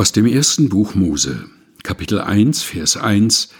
Aus 0.00 0.12
dem 0.12 0.24
ersten 0.24 0.70
Buch 0.70 0.94
Mose, 0.94 1.50
Kapitel 1.82 2.22
1, 2.22 2.62
Vers 2.62 2.96
1 2.96 3.50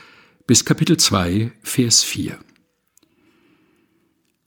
bis 0.47 0.65
Kapitel 0.65 0.97
2, 0.97 1.52
Vers 1.63 2.02
4. 2.02 2.39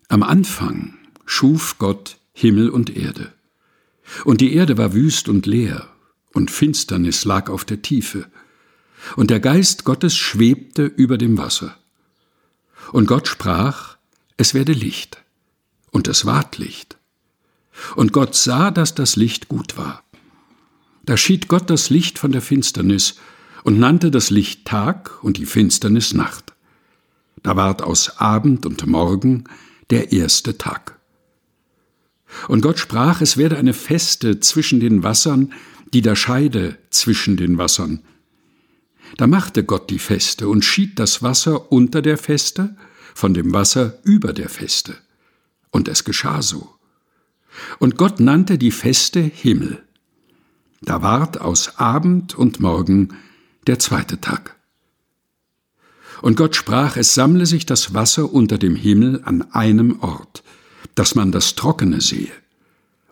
Am 0.08 0.24
Anfang 0.24 0.98
schuf 1.28 1.78
Gott 1.78 2.18
Himmel 2.34 2.72
und 2.72 2.98
Erde. 2.98 3.32
Und 4.26 4.42
die 4.42 4.56
Erde 4.56 4.80
war 4.80 4.96
wüst 4.96 5.30
und 5.30 5.46
leer, 5.46 5.88
und 6.34 6.50
Finsternis 6.50 7.26
lag 7.26 7.52
auf 7.52 7.64
der 7.64 7.84
Tiefe, 7.84 8.26
und 9.16 9.30
der 9.30 9.40
Geist 9.40 9.84
Gottes 9.84 10.18
schwebte 10.18 10.86
über 10.86 11.20
dem 11.20 11.38
Wasser. 11.38 11.78
Und 12.92 13.06
Gott 13.06 13.28
sprach, 13.28 13.98
es 14.36 14.56
werde 14.56 14.74
Licht, 14.74 15.24
und 15.92 16.08
es 16.08 16.26
ward 16.26 16.58
Licht. 16.58 16.98
Und 17.96 18.14
Gott 18.14 18.34
sah, 18.34 18.72
dass 18.72 18.96
das 18.96 19.16
Licht 19.16 19.48
gut 19.48 19.78
war. 19.78 20.03
Da 21.04 21.18
schied 21.18 21.48
Gott 21.48 21.70
das 21.70 21.90
Licht 21.90 22.18
von 22.18 22.32
der 22.32 22.42
Finsternis 22.42 23.16
und 23.64 23.80
nannte 23.80 24.10
das 24.10 24.30
Licht 24.30 24.66
Tag 24.66 25.24
und 25.24 25.38
die 25.38 25.46
Finsternis 25.46 26.14
Nacht. 26.14 26.54
Da 27.42 27.56
ward 27.56 27.82
aus 27.82 28.18
Abend 28.20 28.66
und 28.66 28.86
Morgen 28.88 29.44
der 29.90 30.14
erste 30.14 30.58
Tag. 30.58 31.00
Und 32.48 32.62
Gott 32.62 32.80
sprach, 32.80 33.22
es 33.22 33.38
werde 33.38 33.58
eine 33.58 33.74
Feste 33.74 34.40
zwischen 34.40 34.80
den 34.80 35.04
Wassern, 35.04 35.54
die 35.94 36.02
da 36.02 36.16
scheide 36.16 36.78
zwischen 36.90 37.38
den 37.38 37.58
Wassern. 37.58 38.02
Da 39.18 39.28
machte 39.28 39.64
Gott 39.64 39.90
die 39.90 40.00
Feste 40.00 40.48
und 40.48 40.66
schied 40.66 40.98
das 40.98 41.22
Wasser 41.22 41.72
unter 41.72 42.02
der 42.02 42.18
Feste 42.18 42.76
von 43.14 43.34
dem 43.34 43.54
Wasser 43.54 44.00
über 44.04 44.34
der 44.34 44.50
Feste. 44.50 44.96
Und 45.70 45.88
es 45.88 46.04
geschah 46.04 46.42
so. 46.42 46.70
Und 47.78 47.98
Gott 47.98 48.20
nannte 48.20 48.58
die 48.58 48.72
Feste 48.72 49.20
Himmel. 49.20 49.84
Da 50.86 51.02
ward 51.02 51.40
aus 51.40 51.78
Abend 51.80 52.36
und 52.36 52.60
Morgen 52.60 53.16
der 53.68 53.80
zweite 53.80 54.20
Tag. 54.20 54.58
Und 56.22 56.36
Gott 56.36 56.56
sprach, 56.56 56.98
es 56.98 57.14
sammle 57.14 57.46
sich 57.46 57.66
das 57.66 57.94
Wasser 57.94 58.34
unter 58.34 58.58
dem 58.58 58.76
Himmel 58.76 59.22
an 59.24 59.50
einem 59.54 60.02
Ort, 60.02 60.44
dass 60.96 61.16
man 61.16 61.32
das 61.32 61.56
Trockene 61.56 62.02
sehe. 62.02 62.32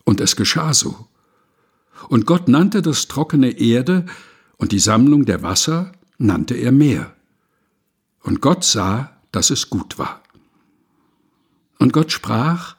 Und 0.04 0.20
es 0.20 0.36
geschah 0.36 0.74
so. 0.74 1.08
Und 2.10 2.26
Gott 2.26 2.48
nannte 2.48 2.82
das 2.82 3.08
Trockene 3.08 3.60
Erde, 3.60 4.06
und 4.58 4.74
die 4.74 4.80
Sammlung 4.80 5.26
der 5.26 5.42
Wasser 5.42 5.92
nannte 6.18 6.56
er 6.56 6.72
Meer. 6.72 7.14
Und 8.22 8.42
Gott 8.42 8.64
sah, 8.64 9.18
dass 9.32 9.50
es 9.50 9.70
gut 9.70 9.98
war. 9.98 10.22
Und 11.80 11.94
Gott 11.94 12.12
sprach, 12.12 12.76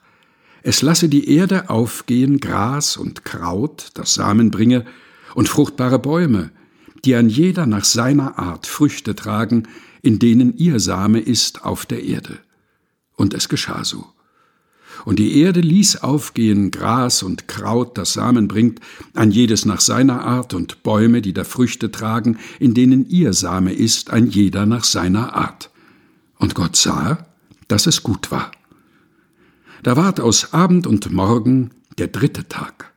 es 0.63 0.81
lasse 0.81 1.09
die 1.09 1.29
Erde 1.29 1.69
aufgehen, 1.69 2.39
Gras 2.39 2.95
und 2.95 3.25
Kraut, 3.25 3.89
das 3.95 4.13
Samen 4.13 4.49
bringe, 4.49 4.85
und 5.35 5.49
fruchtbare 5.49 5.99
Bäume, 5.99 6.51
die 7.03 7.15
an 7.15 7.27
jeder 7.27 7.65
nach 7.65 7.83
seiner 7.83 8.39
Art 8.39 8.65
Früchte 8.65 9.13
tragen, 9.13 9.67
in 10.01 10.19
denen 10.19 10.57
ihr 10.57 10.79
Same 10.79 11.19
ist 11.19 11.65
auf 11.65 11.85
der 11.85 12.03
Erde. 12.03 12.39
Und 13.15 13.33
es 13.33 13.49
geschah 13.49 13.83
so. 13.83 14.05
Und 15.03 15.19
die 15.19 15.41
Erde 15.41 15.59
ließ 15.59 16.01
aufgehen 16.01 16.71
Gras 16.71 17.23
und 17.23 17.49
Kraut, 17.49 17.97
das 17.97 18.13
Samen 18.13 18.47
bringt, 18.47 18.79
ein 19.13 19.31
jedes 19.31 19.65
nach 19.65 19.81
seiner 19.81 20.23
Art, 20.23 20.53
und 20.53 20.81
Bäume, 20.81 21.21
die 21.21 21.33
da 21.33 21.43
Früchte 21.43 21.91
tragen, 21.91 22.37
in 22.59 22.73
denen 22.73 23.09
ihr 23.09 23.33
Same 23.33 23.73
ist, 23.73 24.11
ein 24.11 24.27
jeder 24.27 24.65
nach 24.65 24.85
seiner 24.85 25.35
Art. 25.35 25.71
Und 26.37 26.55
Gott 26.55 26.77
sah, 26.77 27.25
dass 27.67 27.85
es 27.85 28.01
gut 28.01 28.31
war. 28.31 28.51
Da 29.83 29.97
ward 29.97 30.21
aus 30.21 30.53
Abend 30.53 30.87
und 30.87 31.11
Morgen 31.11 31.71
der 31.97 32.07
dritte 32.07 32.47
Tag. 32.47 32.93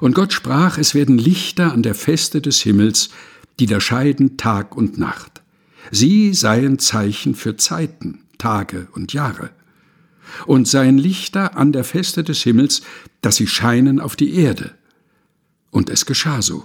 Und 0.00 0.14
Gott 0.14 0.32
sprach, 0.32 0.78
es 0.78 0.94
werden 0.94 1.18
Lichter 1.18 1.72
an 1.72 1.82
der 1.82 1.96
Feste 1.96 2.40
des 2.40 2.60
Himmels, 2.60 3.10
die 3.58 3.66
da 3.66 3.80
scheiden 3.80 4.36
Tag 4.36 4.76
und 4.76 4.96
Nacht. 4.96 5.42
Sie 5.90 6.32
seien 6.34 6.78
Zeichen 6.78 7.34
für 7.34 7.56
Zeiten, 7.56 8.20
Tage 8.38 8.86
und 8.92 9.12
Jahre. 9.12 9.50
Und 10.46 10.68
seien 10.68 10.98
Lichter 10.98 11.56
an 11.56 11.72
der 11.72 11.84
Feste 11.84 12.22
des 12.22 12.42
Himmels, 12.42 12.82
dass 13.20 13.34
sie 13.34 13.48
scheinen 13.48 13.98
auf 13.98 14.14
die 14.14 14.34
Erde. 14.36 14.74
Und 15.72 15.90
es 15.90 16.06
geschah 16.06 16.42
so. 16.42 16.62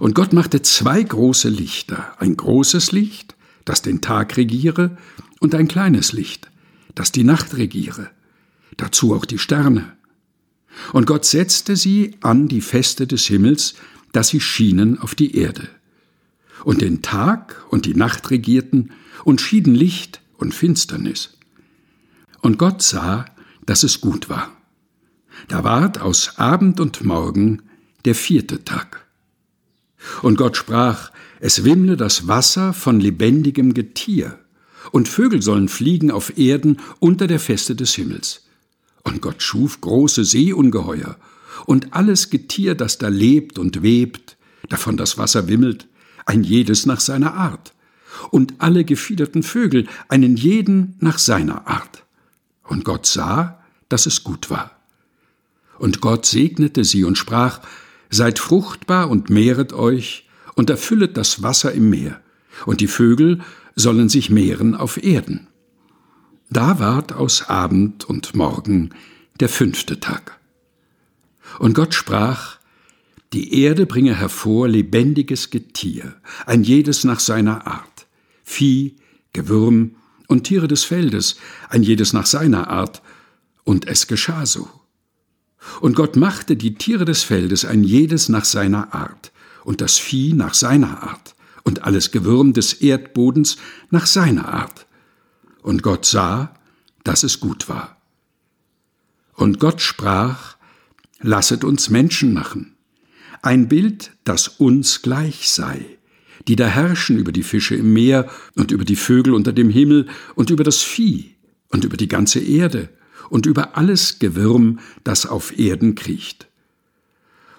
Und 0.00 0.16
Gott 0.16 0.32
machte 0.32 0.62
zwei 0.62 1.00
große 1.00 1.48
Lichter, 1.48 2.12
ein 2.18 2.36
großes 2.36 2.90
Licht, 2.90 3.36
das 3.64 3.82
den 3.82 4.00
Tag 4.00 4.36
regiere, 4.36 4.98
und 5.38 5.54
ein 5.54 5.68
kleines 5.68 6.12
Licht, 6.12 6.49
das 6.94 7.12
die 7.12 7.24
Nacht 7.24 7.56
regiere, 7.56 8.10
dazu 8.76 9.14
auch 9.14 9.24
die 9.24 9.38
Sterne. 9.38 9.96
Und 10.92 11.06
Gott 11.06 11.24
setzte 11.24 11.76
sie 11.76 12.16
an 12.20 12.48
die 12.48 12.60
Feste 12.60 13.06
des 13.06 13.26
Himmels, 13.26 13.74
dass 14.12 14.28
sie 14.28 14.40
schienen 14.40 14.98
auf 14.98 15.14
die 15.14 15.36
Erde. 15.36 15.68
Und 16.64 16.80
den 16.82 17.02
Tag 17.02 17.64
und 17.70 17.86
die 17.86 17.94
Nacht 17.94 18.30
regierten 18.30 18.90
und 19.24 19.40
schieden 19.40 19.74
Licht 19.74 20.20
und 20.36 20.54
Finsternis. 20.54 21.36
Und 22.40 22.58
Gott 22.58 22.82
sah, 22.82 23.26
dass 23.66 23.82
es 23.82 24.00
gut 24.00 24.28
war. 24.28 24.50
Da 25.48 25.64
ward 25.64 26.00
aus 26.00 26.38
Abend 26.38 26.80
und 26.80 27.04
Morgen 27.04 27.62
der 28.04 28.14
vierte 28.14 28.64
Tag. 28.64 29.06
Und 30.22 30.36
Gott 30.36 30.56
sprach, 30.56 31.12
es 31.40 31.64
wimmle 31.64 31.96
das 31.96 32.28
Wasser 32.28 32.72
von 32.72 33.00
lebendigem 33.00 33.74
Getier 33.74 34.38
und 34.90 35.08
Vögel 35.08 35.42
sollen 35.42 35.68
fliegen 35.68 36.10
auf 36.10 36.36
Erden 36.38 36.78
unter 36.98 37.26
der 37.26 37.40
Feste 37.40 37.74
des 37.74 37.94
Himmels. 37.94 38.46
Und 39.02 39.22
Gott 39.22 39.42
schuf 39.42 39.80
große 39.80 40.24
Seeungeheuer 40.24 41.16
und 41.66 41.94
alles 41.94 42.30
Getier, 42.30 42.74
das 42.74 42.98
da 42.98 43.08
lebt 43.08 43.58
und 43.58 43.82
webt, 43.82 44.36
davon 44.68 44.96
das 44.96 45.18
Wasser 45.18 45.48
wimmelt, 45.48 45.86
ein 46.26 46.44
jedes 46.44 46.86
nach 46.86 47.00
seiner 47.00 47.34
Art, 47.34 47.74
und 48.30 48.54
alle 48.58 48.84
gefiederten 48.84 49.42
Vögel, 49.42 49.86
einen 50.08 50.36
jeden 50.36 50.96
nach 51.00 51.18
seiner 51.18 51.66
Art. 51.66 52.04
Und 52.64 52.84
Gott 52.84 53.06
sah, 53.06 53.62
dass 53.88 54.06
es 54.06 54.24
gut 54.24 54.50
war. 54.50 54.76
Und 55.78 56.00
Gott 56.00 56.26
segnete 56.26 56.84
sie 56.84 57.04
und 57.04 57.16
sprach, 57.16 57.60
Seid 58.12 58.40
fruchtbar 58.40 59.08
und 59.08 59.30
mehret 59.30 59.72
euch 59.72 60.28
und 60.54 60.68
erfüllet 60.68 61.16
das 61.16 61.42
Wasser 61.44 61.72
im 61.72 61.90
Meer, 61.90 62.20
und 62.66 62.80
die 62.80 62.88
Vögel 62.88 63.40
sollen 63.74 64.08
sich 64.08 64.30
mehren 64.30 64.74
auf 64.74 65.02
Erden. 65.02 65.48
Da 66.50 66.78
ward 66.78 67.12
aus 67.12 67.48
Abend 67.48 68.04
und 68.04 68.34
Morgen 68.34 68.90
der 69.38 69.48
fünfte 69.48 70.00
Tag. 70.00 70.38
Und 71.58 71.74
Gott 71.74 71.94
sprach, 71.94 72.58
die 73.32 73.62
Erde 73.62 73.86
bringe 73.86 74.16
hervor 74.16 74.68
lebendiges 74.68 75.50
Getier, 75.50 76.16
ein 76.46 76.64
jedes 76.64 77.04
nach 77.04 77.20
seiner 77.20 77.66
Art, 77.66 78.06
Vieh, 78.42 78.96
Gewürm 79.32 79.94
und 80.26 80.44
Tiere 80.44 80.66
des 80.66 80.82
Feldes, 80.84 81.36
ein 81.68 81.82
jedes 81.82 82.12
nach 82.12 82.26
seiner 82.26 82.68
Art, 82.68 83.02
und 83.62 83.86
es 83.86 84.08
geschah 84.08 84.46
so. 84.46 84.68
Und 85.80 85.94
Gott 85.94 86.16
machte 86.16 86.56
die 86.56 86.74
Tiere 86.74 87.04
des 87.04 87.22
Feldes 87.22 87.64
ein 87.64 87.84
jedes 87.84 88.28
nach 88.28 88.44
seiner 88.44 88.92
Art, 88.94 89.30
und 89.64 89.80
das 89.80 89.98
Vieh 89.98 90.32
nach 90.32 90.54
seiner 90.54 91.02
Art, 91.02 91.36
und 91.64 91.82
alles 91.84 92.10
Gewürm 92.10 92.52
des 92.52 92.74
Erdbodens 92.74 93.56
nach 93.90 94.06
seiner 94.06 94.48
Art. 94.48 94.86
Und 95.62 95.82
Gott 95.82 96.06
sah, 96.06 96.54
dass 97.04 97.22
es 97.22 97.40
gut 97.40 97.68
war. 97.68 97.96
Und 99.34 99.60
Gott 99.60 99.80
sprach, 99.80 100.56
Lasset 101.22 101.64
uns 101.64 101.90
Menschen 101.90 102.32
machen, 102.32 102.76
ein 103.42 103.68
Bild, 103.68 104.12
das 104.24 104.48
uns 104.48 105.02
gleich 105.02 105.50
sei, 105.50 105.84
die 106.48 106.56
da 106.56 106.66
herrschen 106.66 107.18
über 107.18 107.30
die 107.30 107.42
Fische 107.42 107.74
im 107.74 107.92
Meer 107.92 108.30
und 108.54 108.70
über 108.70 108.84
die 108.84 108.96
Vögel 108.96 109.34
unter 109.34 109.52
dem 109.52 109.68
Himmel 109.68 110.08
und 110.34 110.48
über 110.48 110.64
das 110.64 110.82
Vieh 110.82 111.36
und 111.68 111.84
über 111.84 111.98
die 111.98 112.08
ganze 112.08 112.40
Erde 112.40 112.88
und 113.28 113.44
über 113.44 113.76
alles 113.76 114.18
Gewürm, 114.18 114.78
das 115.04 115.26
auf 115.26 115.58
Erden 115.58 115.94
kriecht. 115.94 116.48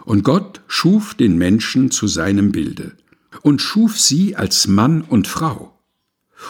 Und 0.03 0.23
Gott 0.23 0.61
schuf 0.67 1.13
den 1.13 1.38
Menschen 1.38 1.91
zu 1.91 2.08
seinem 2.08 2.52
Bilde 2.52 2.96
und 3.41 3.61
schuf 3.61 3.99
sie 3.99 4.35
als 4.35 4.67
Mann 4.67 5.01
und 5.01 5.28
Frau. 5.28 5.78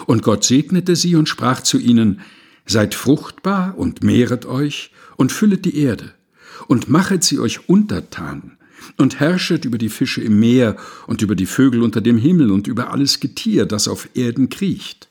Und 0.05 0.23
Gott 0.23 0.43
segnete 0.43 0.95
sie 0.95 1.15
und 1.15 1.29
sprach 1.29 1.61
zu 1.61 1.77
ihnen, 1.77 2.21
Seid 2.65 2.95
fruchtbar 2.95 3.77
und 3.77 4.03
mehret 4.03 4.45
euch 4.45 4.91
und 5.17 5.31
füllet 5.31 5.65
die 5.65 5.77
Erde 5.77 6.13
und 6.67 6.89
machet 6.89 7.23
sie 7.23 7.39
euch 7.39 7.67
untertan 7.67 8.57
und 8.97 9.19
herrschet 9.19 9.65
über 9.65 9.77
die 9.77 9.89
Fische 9.89 10.21
im 10.21 10.39
Meer 10.39 10.77
und 11.07 11.21
über 11.21 11.35
die 11.35 11.45
Vögel 11.45 11.81
unter 11.81 12.01
dem 12.01 12.17
Himmel 12.17 12.51
und 12.51 12.67
über 12.67 12.91
alles 12.91 13.19
Getier, 13.19 13.65
das 13.65 13.87
auf 13.87 14.09
Erden 14.13 14.49
kriecht. 14.49 15.09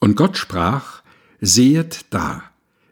Und 0.00 0.16
Gott 0.16 0.36
sprach, 0.36 1.02
Sehet 1.40 2.06
da, 2.10 2.44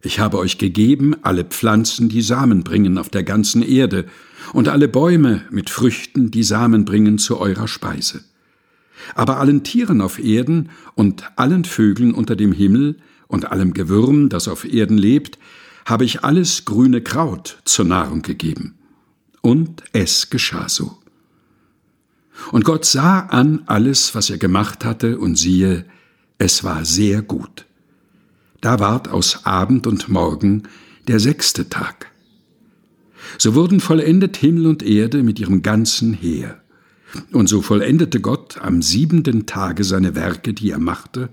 ich 0.04 0.20
habe 0.20 0.38
euch 0.38 0.58
gegeben 0.58 1.16
alle 1.22 1.44
Pflanzen, 1.44 2.08
die 2.08 2.22
Samen 2.22 2.62
bringen 2.62 2.98
auf 2.98 3.08
der 3.08 3.22
ganzen 3.22 3.62
Erde, 3.62 4.06
und 4.52 4.68
alle 4.68 4.88
Bäume 4.88 5.42
mit 5.50 5.70
Früchten, 5.70 6.30
die 6.30 6.42
Samen 6.42 6.84
bringen 6.84 7.18
zu 7.18 7.38
eurer 7.38 7.66
Speise. 7.66 8.22
Aber 9.14 9.38
allen 9.38 9.64
Tieren 9.64 10.00
auf 10.00 10.18
Erden 10.18 10.70
und 10.94 11.24
allen 11.36 11.64
Vögeln 11.64 12.12
unter 12.12 12.36
dem 12.36 12.52
Himmel 12.52 12.96
und 13.26 13.50
allem 13.50 13.72
Gewürm, 13.72 14.28
das 14.28 14.48
auf 14.48 14.64
Erden 14.64 14.98
lebt, 14.98 15.38
habe 15.86 16.04
ich 16.04 16.24
alles 16.24 16.64
grüne 16.64 17.00
Kraut 17.00 17.58
zur 17.64 17.84
Nahrung 17.84 18.22
gegeben. 18.22 18.74
Und 19.40 19.82
es 19.92 20.30
geschah 20.30 20.68
so. 20.68 20.98
Und 22.50 22.64
Gott 22.64 22.84
sah 22.84 23.20
an 23.20 23.62
alles, 23.66 24.14
was 24.14 24.30
er 24.30 24.38
gemacht 24.38 24.84
hatte, 24.84 25.18
und 25.18 25.36
siehe, 25.36 25.84
es 26.38 26.64
war 26.64 26.84
sehr 26.84 27.22
gut. 27.22 27.66
Da 28.64 28.80
ward 28.80 29.08
aus 29.08 29.44
Abend 29.44 29.86
und 29.86 30.08
Morgen 30.08 30.62
der 31.06 31.20
sechste 31.20 31.68
Tag. 31.68 32.10
So 33.36 33.54
wurden 33.54 33.78
vollendet 33.78 34.38
Himmel 34.38 34.66
und 34.66 34.82
Erde 34.82 35.22
mit 35.22 35.38
ihrem 35.38 35.60
ganzen 35.60 36.14
Heer. 36.14 36.62
Und 37.30 37.50
so 37.50 37.60
vollendete 37.60 38.22
Gott 38.22 38.56
am 38.62 38.80
siebenten 38.80 39.44
Tage 39.44 39.84
seine 39.84 40.14
Werke, 40.14 40.54
die 40.54 40.70
er 40.70 40.78
machte, 40.78 41.28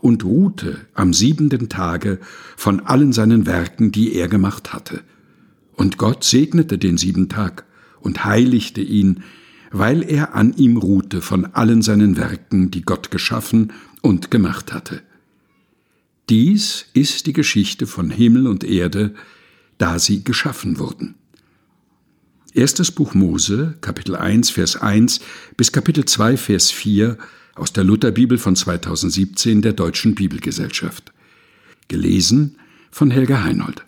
und 0.00 0.24
ruhte 0.24 0.80
am 0.92 1.12
siebenten 1.12 1.68
Tage 1.68 2.18
von 2.56 2.80
allen 2.80 3.12
seinen 3.12 3.46
Werken, 3.46 3.92
die 3.92 4.16
er 4.16 4.26
gemacht 4.26 4.72
hatte. 4.72 5.02
Und 5.76 5.98
Gott 5.98 6.24
segnete 6.24 6.78
den 6.78 6.98
sieben 6.98 7.28
Tag 7.28 7.64
und 8.00 8.24
heiligte 8.24 8.80
ihn, 8.80 9.22
weil 9.70 10.02
er 10.02 10.34
an 10.34 10.52
ihm 10.54 10.78
ruhte 10.78 11.20
von 11.20 11.44
allen 11.44 11.80
seinen 11.80 12.16
Werken, 12.16 12.72
die 12.72 12.82
Gott 12.82 13.12
geschaffen 13.12 13.72
und 14.00 14.32
gemacht 14.32 14.72
hatte. 14.72 15.00
Dies 16.28 16.86
ist 16.94 17.26
die 17.26 17.32
Geschichte 17.32 17.86
von 17.86 18.10
Himmel 18.10 18.46
und 18.46 18.64
Erde, 18.64 19.14
da 19.78 19.98
sie 19.98 20.22
geschaffen 20.22 20.78
wurden. 20.78 21.16
Erstes 22.54 22.90
Buch 22.90 23.14
Mose, 23.14 23.76
Kapitel 23.80 24.14
1, 24.14 24.50
Vers 24.50 24.76
1 24.76 25.20
bis 25.56 25.72
Kapitel 25.72 26.04
2, 26.04 26.36
Vers 26.36 26.70
4 26.70 27.18
aus 27.54 27.72
der 27.72 27.84
Lutherbibel 27.84 28.38
von 28.38 28.54
2017 28.54 29.62
der 29.62 29.72
Deutschen 29.72 30.14
Bibelgesellschaft. 30.14 31.12
Gelesen 31.88 32.56
von 32.90 33.10
Helga 33.10 33.42
Heinold. 33.42 33.84